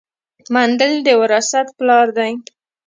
[0.53, 2.31] مندل د وراثت پلار دی